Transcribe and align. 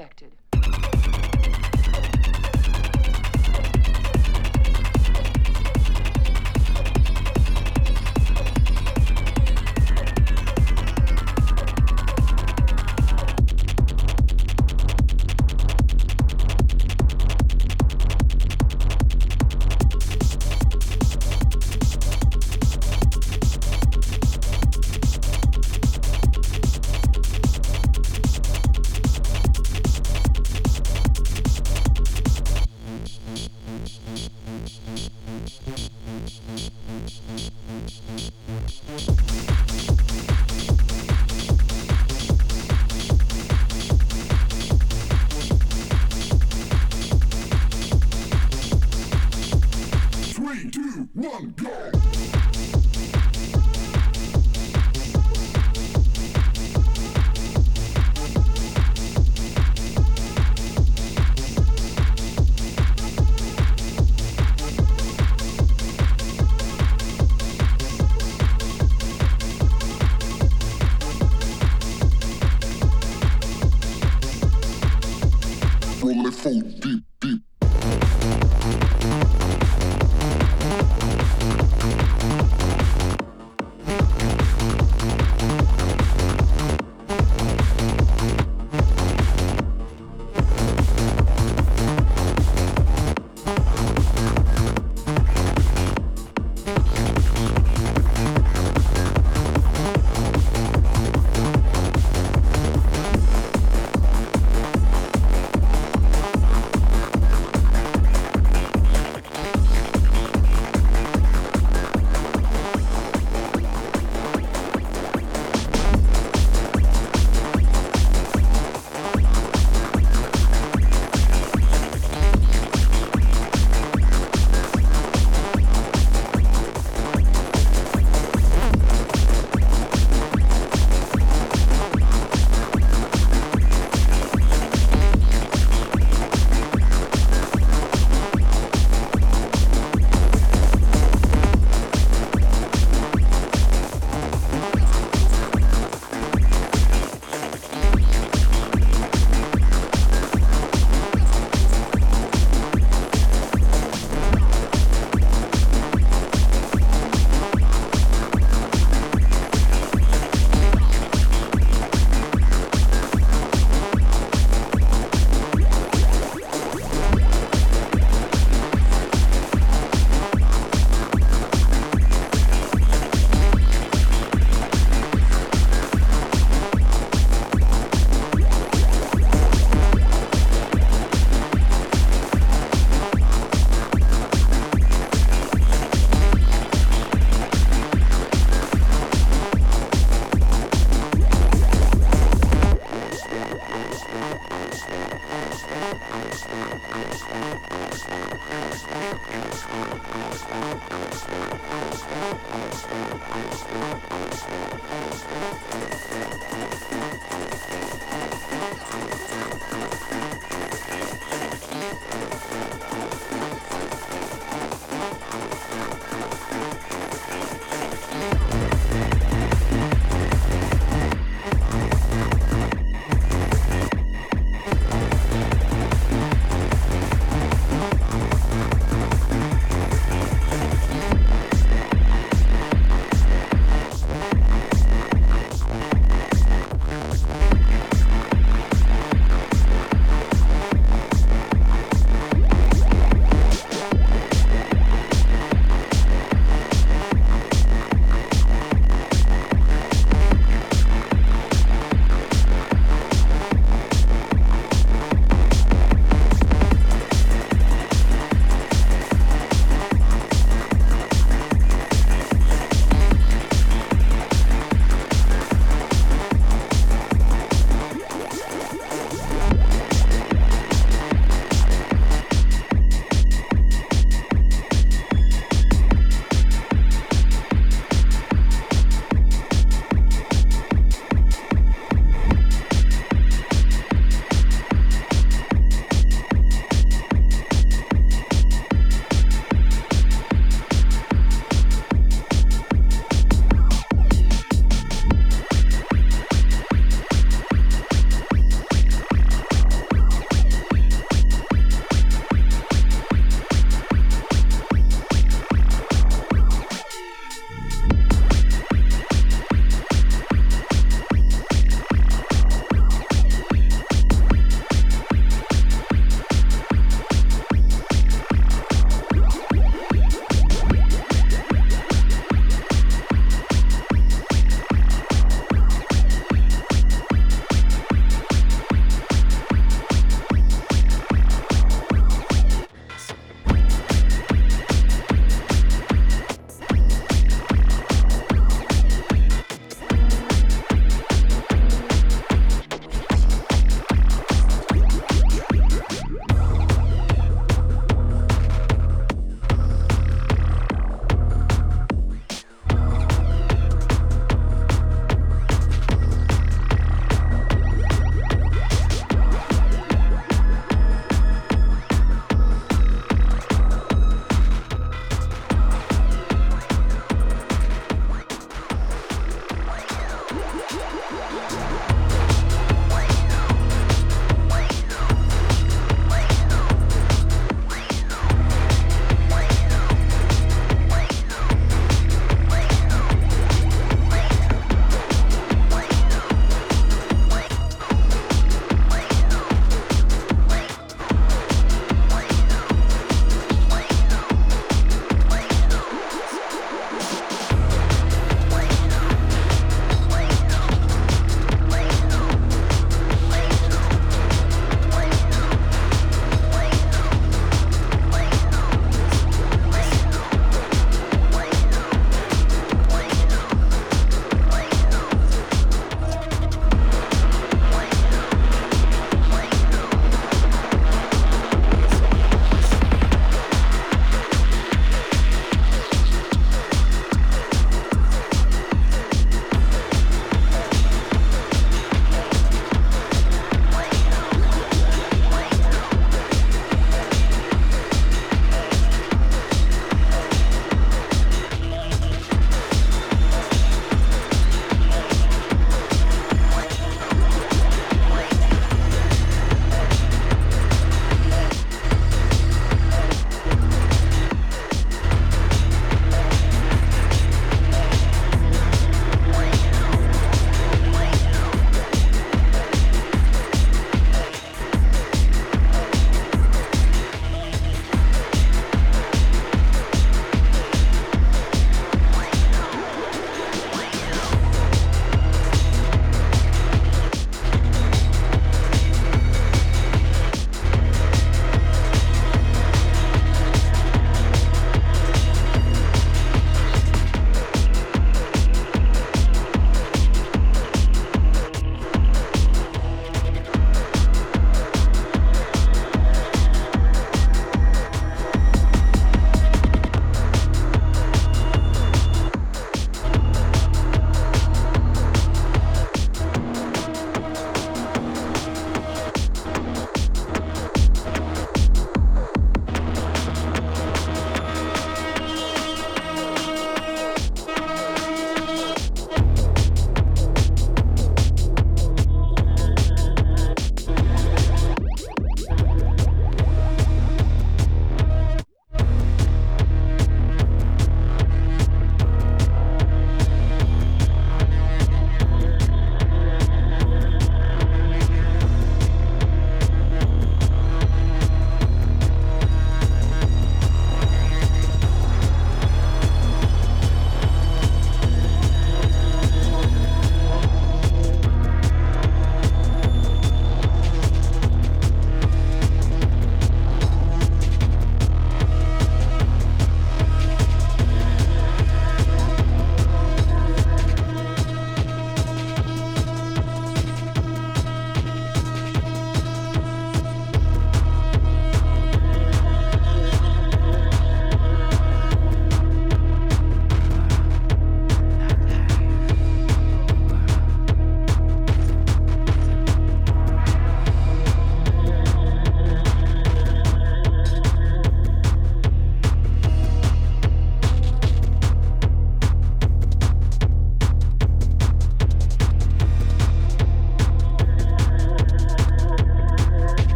I 0.00 0.49
phone. 76.40 76.79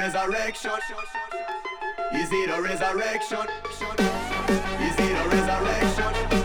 Easy 0.00 0.16
love. 5.60 6.39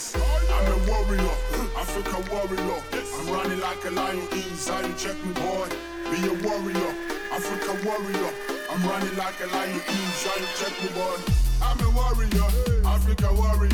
I'm 0.00 0.72
a 0.72 0.90
warrior, 0.90 1.36
Africa 1.76 2.16
warrior. 2.32 2.82
I'm 3.18 3.26
running 3.34 3.60
like 3.60 3.84
a 3.84 3.90
lion 3.90 4.26
in 4.32 4.56
Zion. 4.56 4.94
Check 4.96 5.22
me, 5.22 5.32
boy. 5.34 5.68
Be 6.10 6.26
a 6.26 6.32
warrior, 6.48 6.94
Africa 7.30 7.76
warrior. 7.84 8.32
I'm 8.70 8.82
running 8.88 9.14
like 9.16 9.38
a 9.42 9.46
lion 9.48 9.76
in 9.76 10.06
Zion. 10.22 10.48
Check 10.56 10.72
me, 10.82 10.88
boy. 10.96 11.20
I'm 11.60 11.78
a 11.80 11.90
warrior, 11.90 12.48
Africa 12.86 13.28
warrior. 13.34 13.69